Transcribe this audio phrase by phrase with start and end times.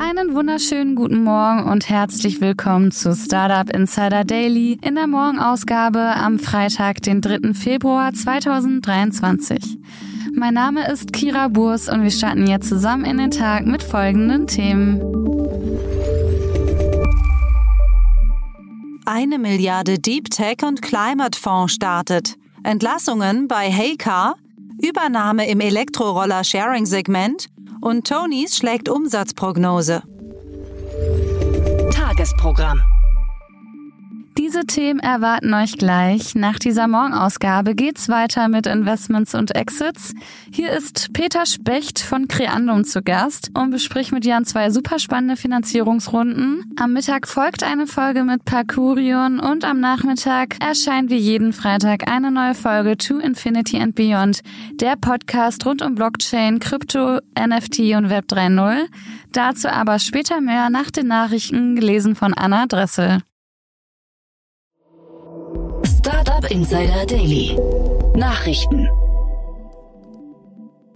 [0.00, 6.38] Einen wunderschönen guten Morgen und herzlich willkommen zu Startup Insider Daily in der Morgenausgabe am
[6.38, 7.52] Freitag, den 3.
[7.52, 9.76] Februar 2023.
[10.36, 14.46] Mein Name ist Kira Burs und wir starten jetzt zusammen in den Tag mit folgenden
[14.46, 15.00] Themen.
[19.04, 22.36] Eine Milliarde Deep Tech und Climate Fonds startet.
[22.62, 24.36] Entlassungen bei Heycar,
[24.80, 27.48] Übernahme im Elektroroller-Sharing-Segment
[27.80, 30.02] und Tonys schlägt Umsatzprognose.
[31.92, 32.80] Tagesprogramm.
[34.48, 36.34] Diese Themen erwarten euch gleich.
[36.34, 40.14] Nach dieser Morgenausgabe geht's weiter mit Investments und Exits.
[40.50, 45.36] Hier ist Peter Specht von Creandum zu Gast und bespricht mit Jan zwei super spannende
[45.36, 46.64] Finanzierungsrunden.
[46.80, 52.30] Am Mittag folgt eine Folge mit Parkurion und am Nachmittag erscheint wie jeden Freitag eine
[52.30, 54.40] neue Folge To Infinity and Beyond,
[54.80, 58.86] der Podcast rund um Blockchain, Krypto, NFT und Web 3.0.
[59.32, 63.20] Dazu aber später mehr nach den Nachrichten gelesen von Anna Dressel.
[66.38, 67.58] Startup Insider Daily.
[68.14, 68.88] Nachrichten.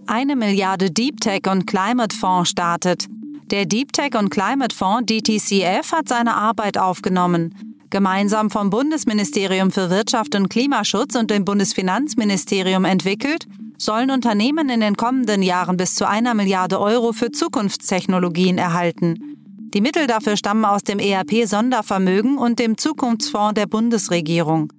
[0.07, 3.07] Eine Milliarde Deep Tech und Climate Fonds startet.
[3.51, 7.75] Der Deep Tech und Climate Fonds DTCF hat seine Arbeit aufgenommen.
[7.89, 13.45] Gemeinsam vom Bundesministerium für Wirtschaft und Klimaschutz und dem Bundesfinanzministerium entwickelt,
[13.77, 19.35] sollen Unternehmen in den kommenden Jahren bis zu einer Milliarde Euro für Zukunftstechnologien erhalten.
[19.73, 24.71] Die Mittel dafür stammen aus dem ERP-Sondervermögen und dem Zukunftsfonds der Bundesregierung.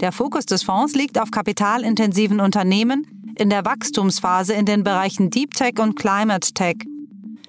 [0.00, 3.06] Der Fokus des Fonds liegt auf kapitalintensiven Unternehmen
[3.36, 6.76] in der Wachstumsphase in den Bereichen Deep Tech und Climate Tech.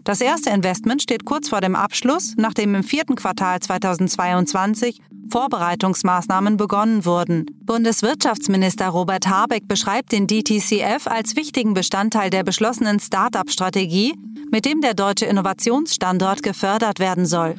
[0.04, 5.00] Das erste Investment steht kurz vor dem Abschluss, nachdem im vierten Quartal 2022
[5.32, 7.46] Vorbereitungsmaßnahmen begonnen wurden.
[7.62, 14.14] Bundeswirtschaftsminister Robert Habeck beschreibt den DTCF als wichtigen Bestandteil der beschlossenen Start-up-Strategie,
[14.52, 17.56] mit dem der deutsche Innovationsstandort gefördert werden soll.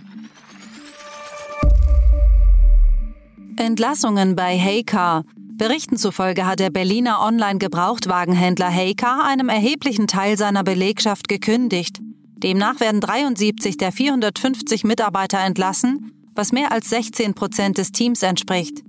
[3.57, 5.25] Entlassungen bei Heycar.
[5.37, 12.01] Berichten zufolge hat der Berliner Online-Gebrauchtwagenhändler Heycar einem erheblichen Teil seiner Belegschaft gekündigt.
[12.37, 18.83] Demnach werden 73 der 450 Mitarbeiter entlassen, was mehr als 16 Prozent des Teams entspricht.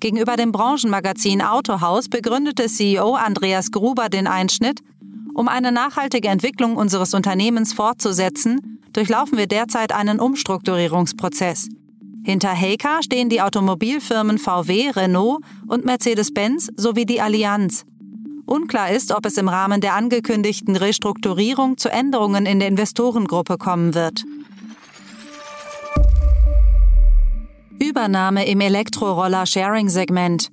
[0.00, 4.80] Gegenüber dem Branchenmagazin Autohaus begründete CEO Andreas Gruber den Einschnitt,
[5.34, 11.68] um eine nachhaltige Entwicklung unseres Unternehmens fortzusetzen, durchlaufen wir derzeit einen Umstrukturierungsprozess.
[12.24, 17.84] Hinter Heycar stehen die Automobilfirmen VW, Renault und Mercedes-Benz sowie die Allianz.
[18.46, 23.94] Unklar ist, ob es im Rahmen der angekündigten Restrukturierung zu Änderungen in der Investorengruppe kommen
[23.94, 24.24] wird.
[27.78, 30.48] Übernahme im Elektroroller-Sharing-Segment.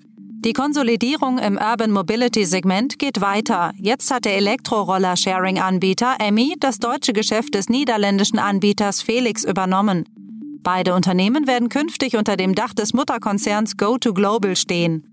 [0.46, 3.72] Die Konsolidierung im Urban Mobility-Segment geht weiter.
[3.78, 10.06] Jetzt hat der Elektroroller-Sharing-Anbieter Emmy das deutsche Geschäft des niederländischen Anbieters Felix übernommen.
[10.66, 15.04] Beide Unternehmen werden künftig unter dem Dach des Mutterkonzerns Go2Global stehen.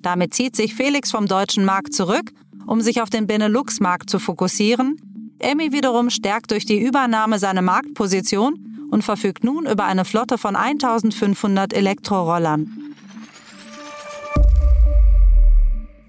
[0.00, 2.30] Damit zieht sich Felix vom deutschen Markt zurück,
[2.68, 5.34] um sich auf den Benelux-Markt zu fokussieren.
[5.40, 10.54] Emmy wiederum stärkt durch die Übernahme seine Marktposition und verfügt nun über eine Flotte von
[10.54, 12.94] 1500 Elektrorollern.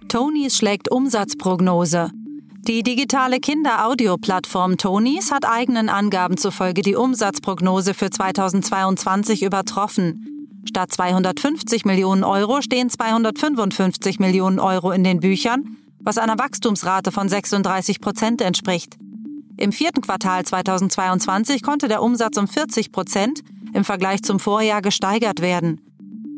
[0.07, 2.11] Tonys schlägt Umsatzprognose.
[2.65, 10.61] Die digitale Kinder-Audio-Plattform Tonys hat eigenen Angaben zufolge die Umsatzprognose für 2022 übertroffen.
[10.63, 17.27] Statt 250 Millionen Euro stehen 255 Millionen Euro in den Büchern, was einer Wachstumsrate von
[17.27, 18.95] 36 Prozent entspricht.
[19.57, 23.41] Im vierten Quartal 2022 konnte der Umsatz um 40 Prozent
[23.73, 25.81] im Vergleich zum Vorjahr gesteigert werden.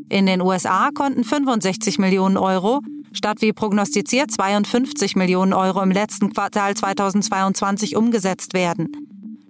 [0.09, 2.81] In den USA konnten 65 Millionen Euro
[3.15, 8.91] statt wie prognostiziert 52 Millionen Euro im letzten Quartal 2022 umgesetzt werden.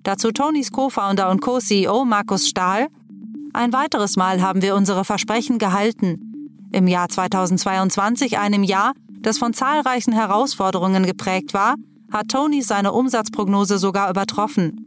[0.04, 2.88] Dazu Tonys Co-Founder und Co-CEO Markus Stahl.
[3.54, 6.68] Ein weiteres Mal haben wir unsere Versprechen gehalten.
[6.72, 11.76] Im Jahr 2022, einem Jahr, das von zahlreichen Herausforderungen geprägt war,
[12.12, 14.86] hat Tony seine Umsatzprognose sogar übertroffen.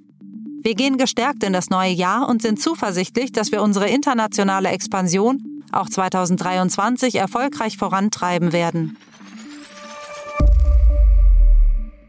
[0.62, 5.42] Wir gehen gestärkt in das neue Jahr und sind zuversichtlich, dass wir unsere internationale Expansion
[5.72, 8.96] auch 2023 erfolgreich vorantreiben werden.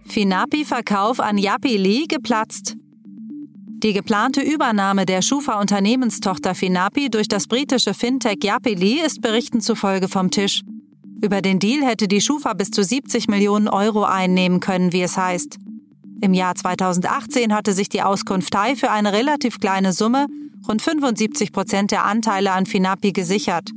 [0.08, 2.76] Finapi-Verkauf an Yapili geplatzt.
[3.82, 10.32] Die geplante Übernahme der Schufa-Unternehmenstochter Finapi durch das britische Fintech Yapili ist Berichten zufolge vom
[10.32, 10.64] Tisch.
[11.22, 15.16] Über den Deal hätte die Schufa bis zu 70 Millionen Euro einnehmen können, wie es
[15.16, 15.58] heißt.
[16.22, 20.28] Im Jahr 2018 hatte sich die Auskunft Thai für eine relativ kleine Summe,
[20.68, 23.70] rund 75 Prozent der Anteile an Finapi gesichert.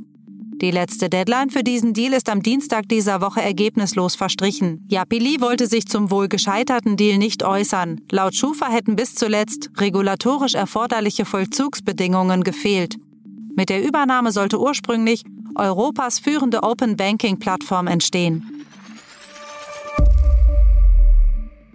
[0.63, 4.85] Die letzte Deadline für diesen Deal ist am Dienstag dieser Woche ergebnislos verstrichen.
[4.87, 7.99] Yapili wollte sich zum wohl gescheiterten Deal nicht äußern.
[8.11, 12.95] Laut Schufa hätten bis zuletzt regulatorisch erforderliche Vollzugsbedingungen gefehlt.
[13.55, 15.23] Mit der Übernahme sollte ursprünglich
[15.55, 18.65] Europas führende Open Banking Plattform entstehen.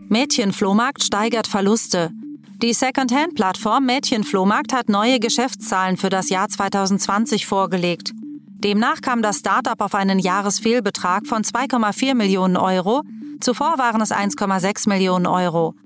[0.08, 2.10] Mädchenflohmarkt steigert Verluste.
[2.60, 8.10] Die Secondhand-Plattform Mädchenflohmarkt hat neue Geschäftszahlen für das Jahr 2020 vorgelegt.
[8.16, 13.02] Demnach kam das Startup auf einen Jahresfehlbetrag von 2,4 Millionen Euro,
[13.40, 15.76] zuvor waren es 1,6 Millionen Euro.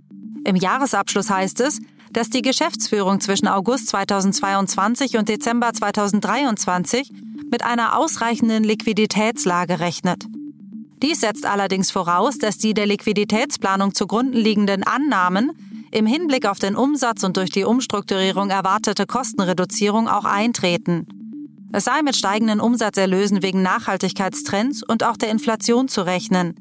[0.46, 1.78] Im Jahresabschluss heißt es,
[2.10, 7.12] dass die Geschäftsführung zwischen August 2022 und Dezember 2023
[7.50, 10.24] mit einer ausreichenden Liquiditätslage rechnet.
[11.02, 15.52] Dies setzt allerdings voraus, dass die der Liquiditätsplanung zugrunde liegenden Annahmen
[15.92, 21.06] im Hinblick auf den Umsatz und durch die Umstrukturierung erwartete Kostenreduzierung auch eintreten.
[21.72, 26.54] Es sei mit steigenden Umsatzerlösen wegen Nachhaltigkeitstrends und auch der Inflation zu rechnen.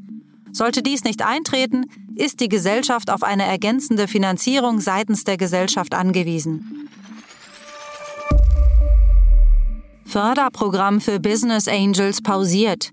[0.51, 1.85] Sollte dies nicht eintreten,
[2.15, 6.89] ist die Gesellschaft auf eine ergänzende Finanzierung seitens der Gesellschaft angewiesen.
[10.05, 12.91] Förderprogramm für Business Angels pausiert.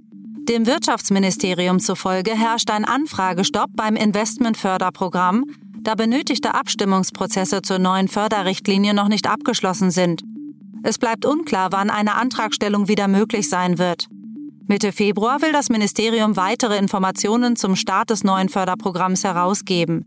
[0.49, 5.45] Dem Wirtschaftsministerium zufolge herrscht ein Anfragestopp beim Investmentförderprogramm,
[5.89, 10.23] da benötigte Abstimmungsprozesse zur neuen Förderrichtlinie noch nicht abgeschlossen sind.
[10.83, 14.07] Es bleibt unklar, wann eine Antragstellung wieder möglich sein wird.
[14.67, 20.05] Mitte Februar will das Ministerium weitere Informationen zum Start des neuen Förderprogramms herausgeben.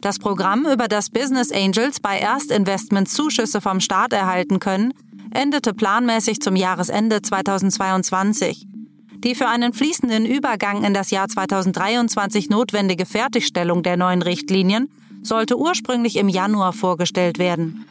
[0.00, 4.92] Das Programm, über das Business Angels bei Erstinvestments Zuschüsse vom Staat erhalten können,
[5.30, 8.66] endete planmäßig zum Jahresende 2022.
[9.22, 14.90] Die für einen fließenden Übergang in das Jahr 2023 notwendige Fertigstellung der neuen Richtlinien
[15.22, 17.84] sollte ursprünglich im Januar vorgestellt werden.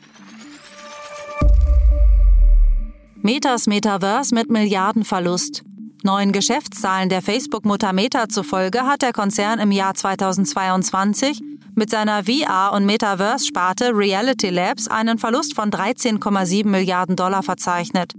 [3.21, 5.63] Metas Metaverse mit Milliardenverlust.
[6.03, 11.41] Neuen Geschäftszahlen der Facebook-Mutter Meta zufolge hat der Konzern im Jahr 2022
[11.75, 18.13] mit seiner VR- und Metaverse-Sparte Reality Labs einen Verlust von 13,7 Milliarden Dollar verzeichnet.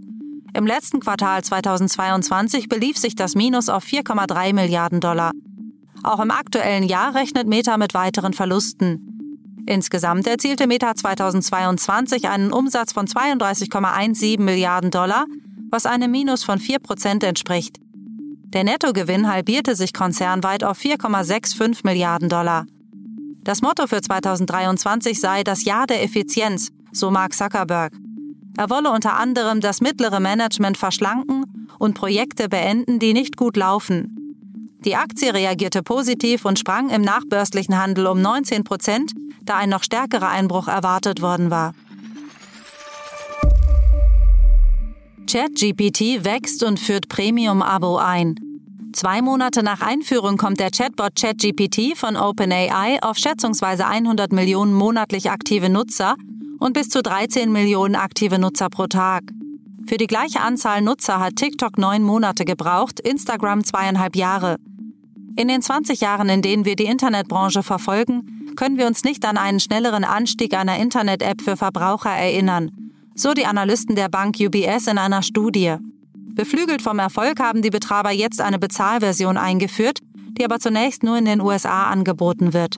[0.52, 5.30] Im letzten Quartal 2022 belief sich das Minus auf 4,3 Milliarden Dollar.
[6.02, 9.62] Auch im aktuellen Jahr rechnet Meta mit weiteren Verlusten.
[9.66, 15.26] Insgesamt erzielte Meta 2022 einen Umsatz von 32,17 Milliarden Dollar,
[15.70, 17.78] was einem Minus von 4 Prozent entspricht.
[18.52, 22.66] Der Nettogewinn halbierte sich konzernweit auf 4,65 Milliarden Dollar.
[23.44, 27.92] Das Motto für 2023 sei das Jahr der Effizienz, so Mark Zuckerberg.
[28.56, 34.16] Er wolle unter anderem das mittlere Management verschlanken und Projekte beenden, die nicht gut laufen.
[34.84, 39.12] Die Aktie reagierte positiv und sprang im nachbörslichen Handel um 19 Prozent,
[39.42, 41.74] da ein noch stärkerer Einbruch erwartet worden war.
[45.30, 48.34] ChatGPT wächst und führt Premium-Abo ein.
[48.92, 55.30] Zwei Monate nach Einführung kommt der Chatbot ChatGPT von OpenAI auf schätzungsweise 100 Millionen monatlich
[55.30, 56.16] aktive Nutzer
[56.60, 59.24] und bis zu 13 Millionen aktive Nutzer pro Tag.
[59.86, 64.56] Für die gleiche Anzahl Nutzer hat TikTok neun Monate gebraucht, Instagram zweieinhalb Jahre.
[65.36, 69.38] In den 20 Jahren, in denen wir die Internetbranche verfolgen, können wir uns nicht an
[69.38, 72.70] einen schnelleren Anstieg einer Internet-App für Verbraucher erinnern,
[73.14, 75.76] so die Analysten der Bank UBS in einer Studie.
[76.34, 80.00] Beflügelt vom Erfolg haben die Betreiber jetzt eine Bezahlversion eingeführt,
[80.38, 82.76] die aber zunächst nur in den USA angeboten wird.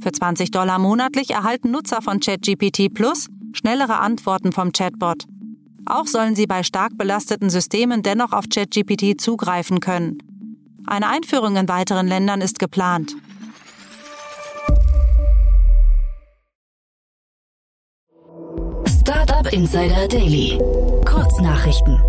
[0.00, 5.24] Für 20 Dollar monatlich erhalten Nutzer von ChatGPT Plus schnellere Antworten vom Chatbot.
[5.86, 10.18] Auch sollen sie bei stark belasteten Systemen dennoch auf ChatGPT zugreifen können.
[10.86, 13.14] Eine Einführung in weiteren Ländern ist geplant.
[18.86, 20.58] Startup Insider Daily.
[21.04, 22.00] Kurznachrichten.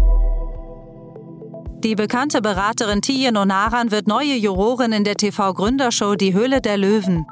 [1.83, 7.25] Die bekannte Beraterin Tijen Onaran wird neue Jurorin in der TV-Gründershow Die Höhle der Löwen.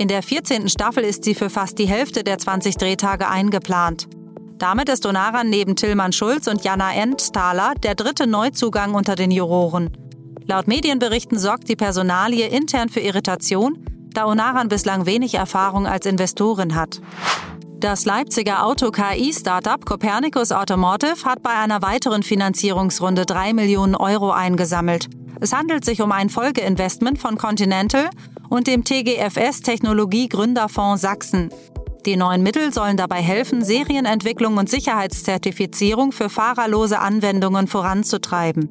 [0.00, 0.68] In der 14.
[0.68, 4.06] Staffel ist sie für fast die Hälfte der 20 Drehtage eingeplant.
[4.56, 9.90] Damit ist Onaran neben Tillmann Schulz und Jana Endthaler der dritte Neuzugang unter den Juroren.
[10.46, 16.76] Laut Medienberichten sorgt die Personalie intern für Irritation, da Onaran bislang wenig Erfahrung als Investorin
[16.76, 17.00] hat.
[17.80, 25.08] Das Leipziger Auto-KI-Startup Copernicus Automotive hat bei einer weiteren Finanzierungsrunde 3 Millionen Euro eingesammelt.
[25.40, 28.10] Es handelt sich um ein Folgeinvestment von Continental
[28.48, 31.50] und dem TGFS Technologie Gründerfonds Sachsen.
[32.06, 38.70] Die neuen Mittel sollen dabei helfen, Serienentwicklung und Sicherheitszertifizierung für fahrerlose Anwendungen voranzutreiben.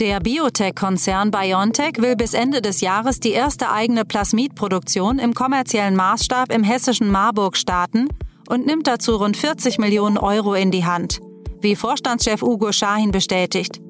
[0.00, 6.50] Der Biotech-Konzern BioNTech will bis Ende des Jahres die erste eigene Plasmidproduktion im kommerziellen Maßstab
[6.52, 8.08] im hessischen Marburg starten
[8.48, 11.20] und nimmt dazu rund 40 Millionen Euro in die Hand,
[11.60, 13.80] wie Vorstandschef Ugo Schahin bestätigt.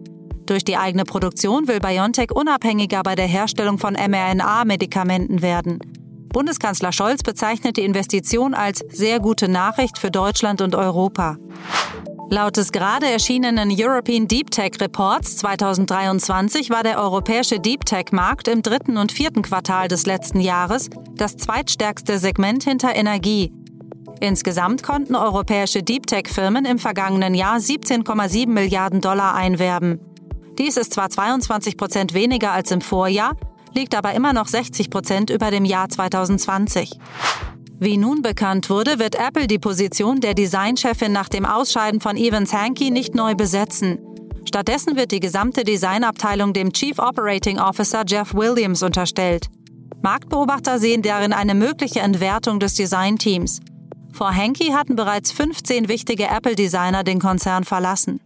[0.53, 5.79] Durch die eigene Produktion will BioNTech unabhängiger bei der Herstellung von mRNA-Medikamenten werden.
[6.29, 11.39] Bundeskanzler Scholz bezeichnet die Investition als sehr gute Nachricht für Deutschland und Europa.
[12.29, 18.61] Laut des gerade erschienenen European Deep Tech Reports 2023 war der europäische Deep Tech-Markt im
[18.61, 23.55] dritten und vierten Quartal des letzten Jahres das zweitstärkste Segment hinter Energie.
[24.21, 30.12] Insgesamt konnten europäische Deep Tech-Firmen im vergangenen Jahr 17,7 Milliarden Dollar einwerben.
[30.59, 33.37] Dies ist zwar 22 Prozent weniger als im Vorjahr,
[33.75, 36.99] liegt aber immer noch 60 Prozent über dem Jahr 2020.
[37.81, 42.53] Wie nun bekannt wurde, wird Apple die Position der Designchefin nach dem Ausscheiden von Evans
[42.53, 43.99] Hankey nicht neu besetzen.
[44.47, 49.47] Stattdessen wird die gesamte Designabteilung dem Chief Operating Officer Jeff Williams unterstellt.
[50.03, 53.61] Marktbeobachter sehen darin eine mögliche Entwertung des Designteams.
[54.13, 58.21] Vor Hankey hatten bereits 15 wichtige Apple-Designer den Konzern verlassen.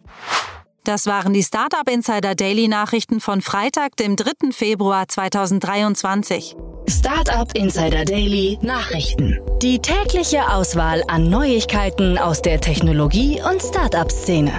[0.87, 4.53] Das waren die Startup Insider Daily Nachrichten von Freitag, dem 3.
[4.53, 6.55] Februar 2023.
[6.89, 9.37] Startup Insider Daily Nachrichten.
[9.61, 14.53] Die tägliche Auswahl an Neuigkeiten aus der Technologie- und Startup-Szene.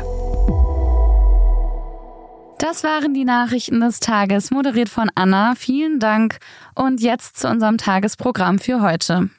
[2.60, 5.54] Das waren die Nachrichten des Tages, moderiert von Anna.
[5.56, 6.40] Vielen Dank.
[6.76, 9.30] Und jetzt zu unserem Tagesprogramm für heute.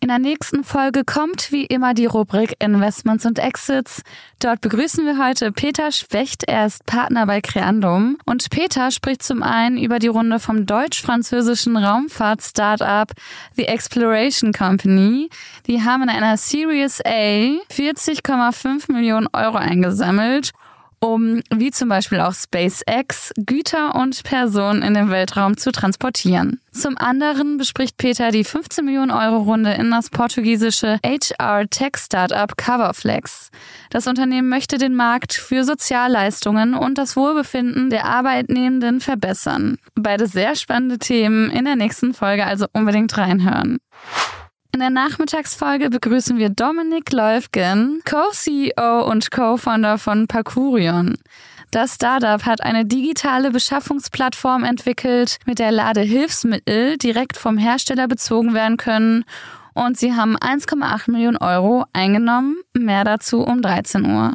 [0.00, 4.02] In der nächsten Folge kommt wie immer die Rubrik Investments und Exits.
[4.40, 6.44] Dort begrüßen wir heute Peter Specht.
[6.46, 8.18] Er ist Partner bei Creandum.
[8.26, 13.10] Und Peter spricht zum einen über die Runde vom deutsch-französischen Raumfahrt-Startup
[13.56, 15.30] The Exploration Company.
[15.66, 20.52] Die haben in einer Series A 40,5 Millionen Euro eingesammelt
[21.00, 26.60] um, wie zum Beispiel auch SpaceX, Güter und Personen in den Weltraum zu transportieren.
[26.72, 33.50] Zum anderen bespricht Peter die 15 Millionen Euro Runde in das portugiesische HR-Tech-Startup Coverflex.
[33.90, 39.78] Das Unternehmen möchte den Markt für Sozialleistungen und das Wohlbefinden der Arbeitnehmenden verbessern.
[39.94, 43.78] Beide sehr spannende Themen in der nächsten Folge, also unbedingt reinhören.
[44.76, 51.16] In der Nachmittagsfolge begrüßen wir Dominik Leufgen, Co-CEO und Co-Founder von Parkurion.
[51.70, 58.76] Das Startup hat eine digitale Beschaffungsplattform entwickelt, mit der Ladehilfsmittel direkt vom Hersteller bezogen werden
[58.76, 59.24] können
[59.72, 62.56] und sie haben 1,8 Millionen Euro eingenommen.
[62.74, 64.34] Mehr dazu um 13 Uhr.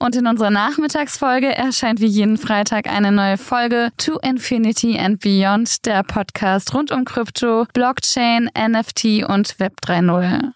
[0.00, 5.86] Und in unserer Nachmittagsfolge erscheint wie jeden Freitag eine neue Folge To Infinity and Beyond,
[5.86, 10.52] der Podcast rund um Krypto, Blockchain, NFT und Web 3.0.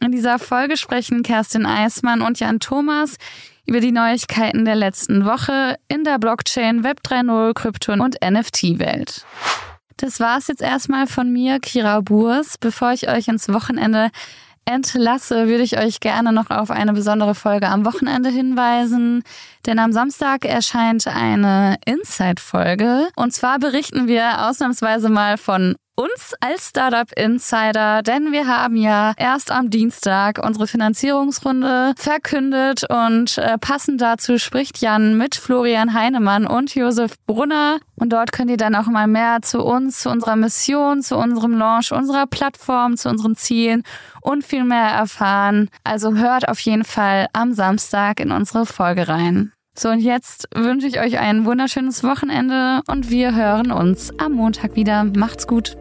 [0.00, 3.16] In dieser Folge sprechen Kerstin Eismann und Jan Thomas
[3.64, 9.24] über die Neuigkeiten der letzten Woche in der Blockchain, Web 3.0, Krypto und NFT-Welt.
[9.96, 12.58] Das war's jetzt erstmal von mir, Kira Burs.
[12.58, 14.10] Bevor ich euch ins Wochenende
[14.64, 19.22] entlasse, würde ich euch gerne noch auf eine besondere Folge am Wochenende hinweisen.
[19.66, 23.08] Denn am Samstag erscheint eine Inside-Folge.
[23.16, 29.12] Und zwar berichten wir ausnahmsweise mal von uns als Startup Insider, denn wir haben ja
[29.16, 36.46] erst am Dienstag unsere Finanzierungsrunde verkündet und äh, passend dazu spricht Jan mit Florian Heinemann
[36.46, 40.34] und Josef Brunner und dort könnt ihr dann auch mal mehr zu uns, zu unserer
[40.34, 43.84] Mission, zu unserem Launch, unserer Plattform, zu unseren Zielen
[44.22, 45.68] und viel mehr erfahren.
[45.84, 49.52] Also hört auf jeden Fall am Samstag in unsere Folge rein.
[49.74, 54.74] So, und jetzt wünsche ich euch ein wunderschönes Wochenende und wir hören uns am Montag
[54.76, 55.04] wieder.
[55.04, 55.76] Macht's gut.